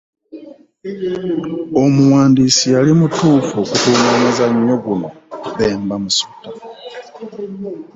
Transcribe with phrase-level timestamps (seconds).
[1.81, 5.07] Omuwandiisi yali mutuufu okutuuma omuzannyo guno
[5.57, 6.47] Bemba Musota?